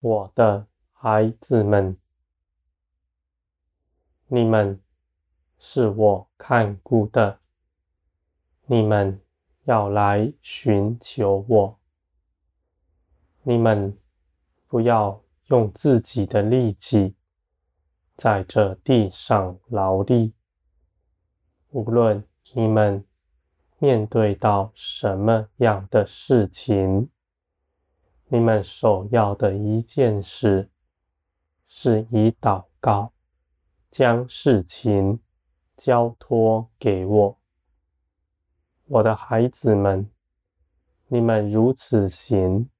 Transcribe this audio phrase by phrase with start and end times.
[0.00, 1.94] 我的孩子们，
[4.28, 4.80] 你们
[5.58, 7.38] 是我看顾的，
[8.64, 9.20] 你们
[9.64, 11.78] 要来寻求我。
[13.42, 13.94] 你们
[14.66, 17.14] 不要用自己的力气
[18.16, 20.32] 在这地上劳力，
[21.70, 23.04] 无论你们
[23.78, 27.10] 面对到什么样的事情，
[28.32, 30.70] 你们首要的一件事
[31.66, 33.12] 是以祷告
[33.90, 35.18] 将事情
[35.76, 37.38] 交托给我。
[38.86, 40.08] 我的孩子们，
[41.08, 42.70] 你们如此行。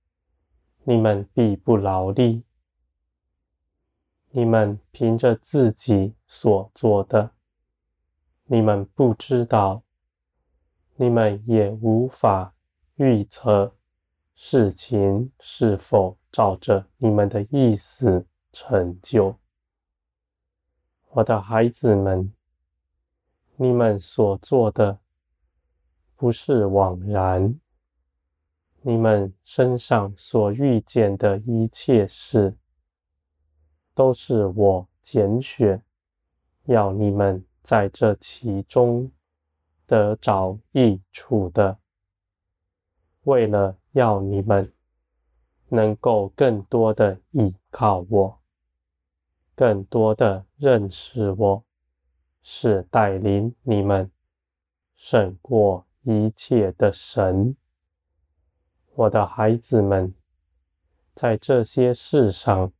[0.84, 2.44] 你们必不劳力，
[4.30, 7.32] 你们凭着自己所做的，
[8.44, 9.82] 你们不知道，
[10.96, 12.54] 你们也无法
[12.94, 13.76] 预测
[14.42, 19.36] 事情是否照着你们的意思成就。
[21.10, 22.32] 我的孩子们，
[23.56, 24.98] 你们所做的
[26.16, 27.60] 不是枉然。
[28.80, 32.56] 你们身上所遇见的一切事，
[33.92, 35.84] 都是我拣选，
[36.64, 39.12] 要你们在这其中
[39.86, 41.78] 得着益处的，
[43.25, 44.72] 为了要你们
[45.69, 48.41] 能够更多的依靠我，
[49.55, 51.64] 更多的认识我，
[52.42, 54.10] 是带领你们
[54.94, 57.56] 胜过一切的神。
[58.94, 60.14] 我的孩子们，
[61.14, 62.72] 在这些事上，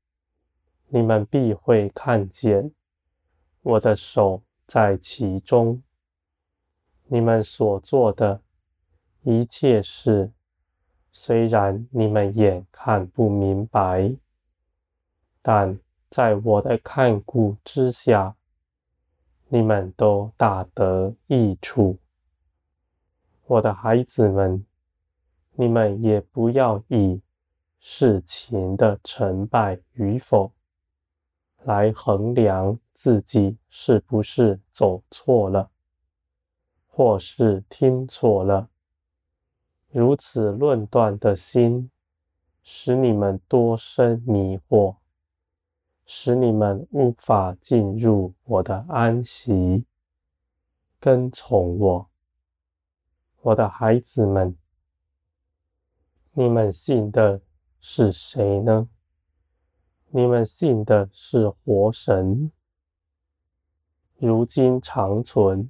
[0.89, 2.73] 你们必会看见
[3.63, 5.83] 我的手在其中。
[7.07, 8.43] 你们所做的
[9.23, 10.33] 一切事，
[11.13, 14.15] 虽然你们眼看不明白，
[15.43, 15.79] 但
[16.09, 18.35] 在我的看顾之下，
[19.49, 21.99] 你们都大得益处。
[23.47, 24.65] 我的孩子们。
[25.55, 27.21] 你们也不要以
[27.81, 30.51] 事情的成败与否
[31.65, 35.71] 来衡量自己是不是走错了，
[36.87, 38.70] 或是听错了。
[39.93, 41.91] 如此论断的心，
[42.63, 44.99] 使你们多生迷惑，
[46.07, 49.85] 使你们无法进入我的安息，
[51.01, 52.11] 跟从我，
[53.43, 54.57] 我的孩子们。
[56.35, 57.41] 你们信的
[57.81, 58.89] 是谁呢？
[60.11, 62.53] 你们信的是活神，
[64.19, 65.69] 如今长存，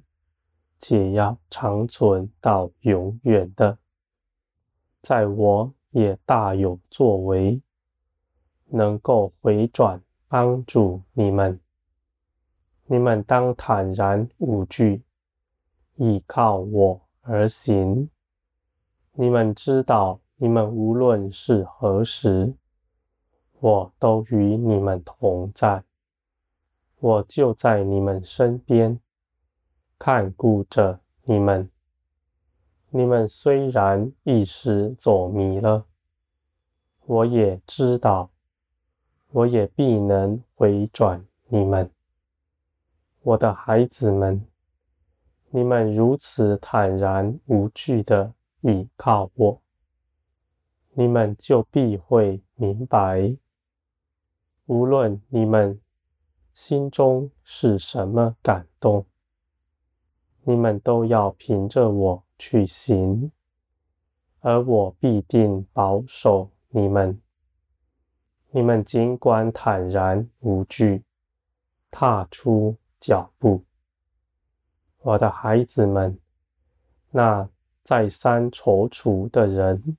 [0.77, 3.79] 且要长存到永远的。
[5.01, 7.61] 在我也大有作为，
[8.65, 11.59] 能够回转帮助你们。
[12.85, 15.03] 你们当坦然无惧，
[15.95, 18.09] 依靠我而行。
[19.13, 20.19] 你们知道。
[20.43, 22.55] 你们无论是何时，
[23.59, 25.83] 我都与你们同在，
[26.97, 28.99] 我就在你们身边，
[29.99, 31.69] 看顾着你们。
[32.93, 35.85] 你们虽然一时走迷了，
[37.05, 38.29] 我也知道，
[39.29, 41.89] 我也必能回转你们。
[43.21, 44.45] 我的孩子们，
[45.51, 49.61] 你们如此坦然无惧的倚靠我。
[50.91, 53.37] 你们就必会明白，
[54.65, 55.79] 无论你们
[56.53, 59.05] 心中是什么感动，
[60.43, 63.31] 你们都要凭着我去行，
[64.39, 67.21] 而我必定保守你们。
[68.49, 71.03] 你们尽管坦然无惧，
[71.91, 73.63] 踏出脚步，
[75.01, 76.19] 我的孩子们，
[77.11, 77.47] 那
[77.83, 79.95] 再三踌躇的人。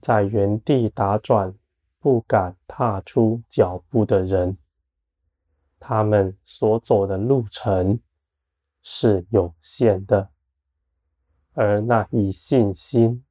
[0.00, 1.52] 在原地打转、
[1.98, 4.56] 不敢踏出脚步的人，
[5.80, 7.98] 他们所走的路程
[8.82, 10.30] 是有限的；
[11.62, 13.22] 而那以信心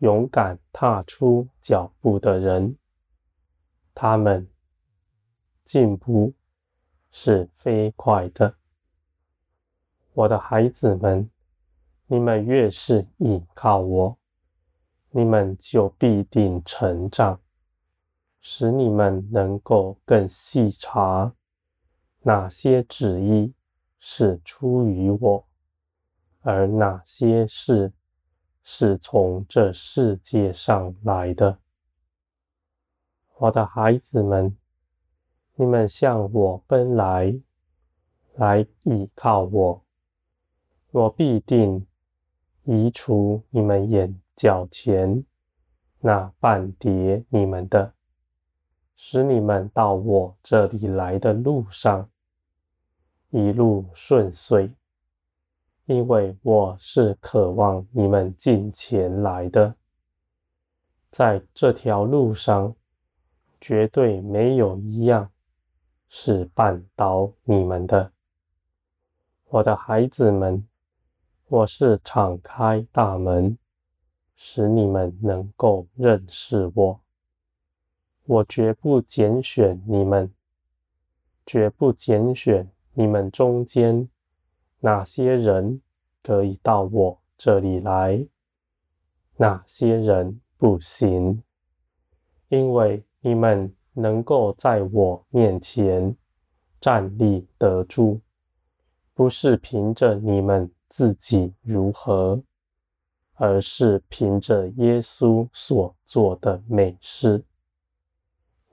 [0.00, 2.76] 勇敢踏出脚步的人，
[3.94, 4.46] 他们
[5.64, 6.34] 进步
[7.10, 8.54] 是飞快的。
[10.12, 11.30] 我的孩子们，
[12.06, 14.18] 你们越是依靠我。
[15.08, 17.40] 你们就必定成长，
[18.42, 21.34] 使你们能够更细察
[22.20, 23.54] 哪些旨意
[23.98, 25.48] 是出于我，
[26.42, 27.92] 而哪些事
[28.62, 31.58] 是从这世界上来的。
[33.38, 34.56] 我的孩子们，
[35.54, 37.40] 你们向我奔来，
[38.34, 39.84] 来倚靠我，
[40.90, 41.86] 我必定
[42.64, 45.24] 移除你们眼脚前
[46.00, 47.94] 那绊跌你们的，
[48.96, 52.10] 使你们到我这里来的路上
[53.30, 54.72] 一路顺遂。
[55.92, 59.74] 因为我是渴望你们进前来的，
[61.10, 62.74] 在这条路上，
[63.60, 65.30] 绝对没有一样
[66.08, 68.10] 是绊倒你们的，
[69.50, 70.66] 我的孩子们，
[71.48, 73.58] 我是敞开大门，
[74.34, 77.00] 使你们能够认识我。
[78.24, 80.32] 我绝不拣选你们，
[81.44, 84.08] 绝不拣选你们中间。
[84.84, 85.80] 哪些人
[86.24, 88.26] 可以到我这里来？
[89.36, 91.40] 哪些人不行？
[92.48, 96.16] 因为你们能够在我面前
[96.80, 98.20] 站立得住，
[99.14, 102.42] 不是凭着你们自己如何，
[103.34, 107.44] 而是凭着耶稣所做的美事。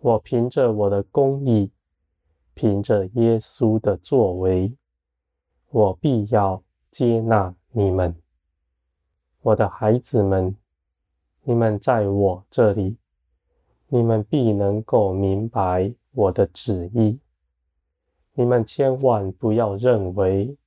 [0.02, 1.72] 我凭着我的公义，
[2.56, 4.76] 凭着耶稣的作为。
[5.72, 8.16] 我必要接纳你们，
[9.42, 10.56] 我的孩子们，
[11.44, 12.98] 你们在我这里，
[13.88, 17.20] 你们必能够明白我的旨意。
[18.34, 20.58] 你们千万不要认为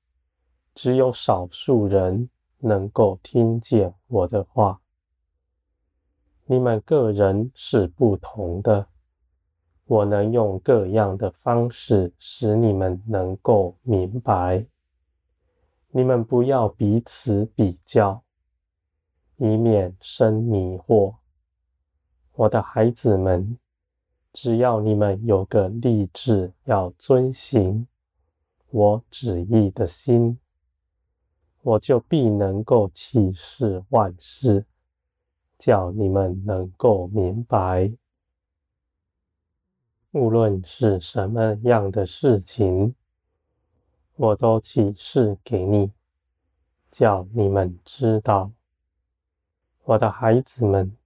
[0.73, 4.81] 只有少数人能够听见我的话。
[6.47, 8.87] 你们个人是不同的，
[9.87, 14.65] 我能用各样的方式使你们能够明白。
[15.95, 18.25] 你们不要彼此比较，
[19.37, 21.17] 以免生迷惑。
[22.33, 23.59] 我的孩子们，
[24.33, 27.87] 只要你们有个立志要遵行
[28.71, 30.39] 我旨意的心，
[31.61, 34.65] 我就必能够启示万事，
[35.59, 37.93] 叫你们能够明白。
[40.13, 42.95] 无论是什么样的事情。
[44.23, 45.91] 我都启示给你，
[46.93, 48.53] 叫你们知道，
[49.83, 50.97] 我的孩子们，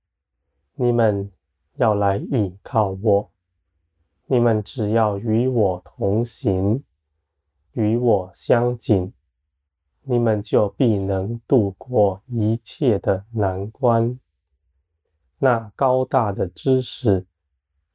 [0.75, 1.33] 你们
[1.77, 3.31] 要来依靠我，
[4.27, 6.85] 你们只要与我同行，
[7.73, 9.11] 与我相紧，
[10.03, 14.21] 你们就必能度过一切的难关。
[15.39, 17.25] 那高大的知识、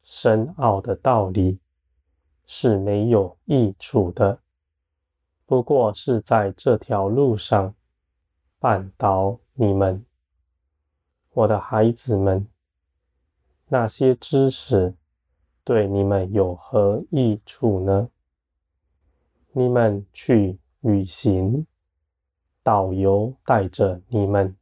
[0.02, 1.60] 深奥的道理
[2.48, 4.40] 是没有益处的。
[5.52, 7.76] 不过是在这条路上
[8.58, 10.06] 绊倒你们，
[11.34, 12.48] 我的孩子们。
[13.68, 14.96] 那些知识
[15.66, 18.10] 对你们有何益处呢？
[19.52, 21.68] 你们去旅行，
[22.64, 24.56] 导游带着你们，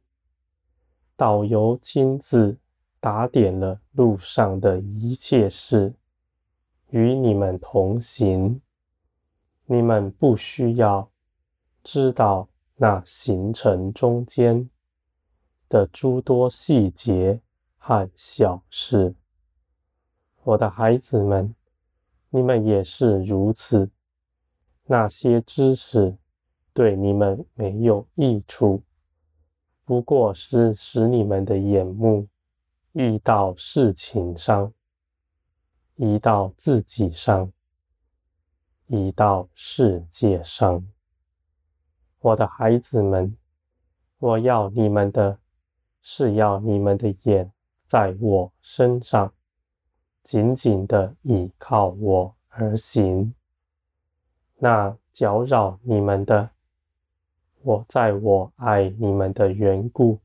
[1.14, 2.58] 导游亲自
[2.98, 5.94] 打点了路上的一切事，
[6.88, 8.60] 与你们同行。
[9.72, 11.08] 你们不需要
[11.84, 14.68] 知道那行程中间
[15.68, 17.40] 的诸多细节
[17.76, 19.14] 和小事，
[20.42, 21.54] 我的孩子们，
[22.30, 23.88] 你们也是如此。
[24.86, 26.18] 那些知识
[26.72, 28.82] 对你们没有益处，
[29.84, 32.26] 不过是使你们的眼目
[32.90, 34.72] 遇到事情上，
[35.94, 37.52] 移到自己上。
[38.92, 40.84] 移到世界上，
[42.18, 43.36] 我的孩子们，
[44.18, 45.38] 我要你们的，
[46.02, 47.52] 是要你们的眼
[47.86, 49.32] 在我身上，
[50.24, 53.32] 紧紧的倚靠我而行。
[54.56, 56.50] 那搅扰你们的，
[57.62, 60.18] 我在我爱你们的缘故，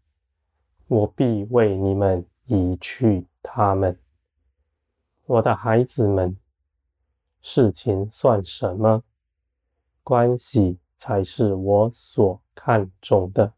[0.87, 3.95] 我必为你们移去他们。
[5.27, 6.35] 我的孩子们。
[7.47, 9.03] 事情算什么？
[10.01, 13.53] 关系才是我所看重的。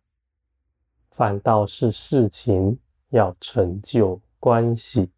[1.10, 2.78] 反倒是事情
[3.12, 5.10] 要成就关系。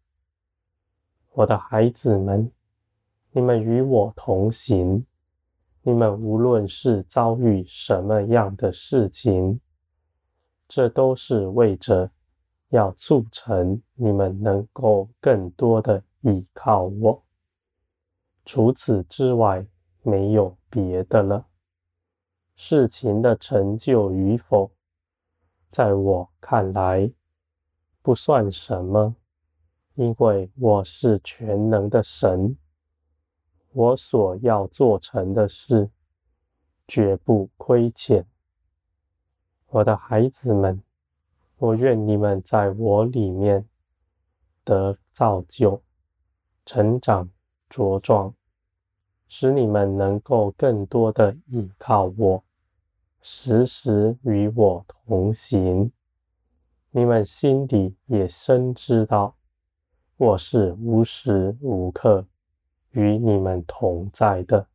[1.32, 2.48] 我的孩子们，
[3.32, 5.04] 你们与我同行，
[5.82, 9.60] 你们无论是遭遇什么样的事情，
[10.68, 12.08] 这都是为着
[12.68, 17.20] 要促成你们能够更多的依靠我。
[18.52, 19.64] 除此之外，
[20.02, 21.46] 没有别的了。
[22.56, 24.72] 事情的成就与否，
[25.70, 27.12] 在我看来
[28.02, 29.14] 不算什么，
[29.94, 32.58] 因为我是全能的神，
[33.70, 35.88] 我所要做成的事，
[36.88, 38.26] 绝不亏欠。
[39.68, 40.82] 我的孩子们，
[41.58, 43.68] 我愿你们在我里面
[44.64, 45.80] 得造就、
[46.66, 47.30] 成长、
[47.68, 48.34] 茁壮，
[49.32, 52.42] 使你们能够更多的依靠我，
[53.22, 55.92] 时时与我同行。
[56.90, 59.36] 你们心底也深知道，
[60.16, 62.26] 我是无时无刻
[62.90, 64.66] 与你们同在的，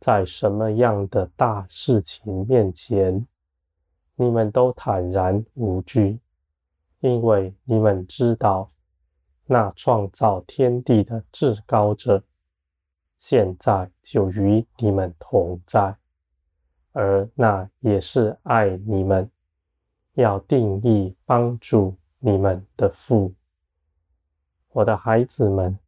[0.00, 3.24] 在什么样的大事情面前，
[4.16, 6.18] 你们都坦然无惧，
[6.98, 8.72] 因为你们知道，
[9.46, 12.24] 那创造天地的至高者，
[13.24, 15.96] 现在就与你们同在，
[16.90, 19.30] 而那也是爱你们，
[20.14, 23.32] 要定义帮助你们的父。
[24.72, 25.78] 我的孩子们，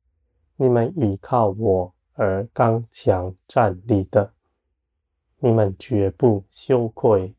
[0.55, 4.33] 你们依靠我而刚强站立的，
[5.39, 7.35] 你们绝不羞愧。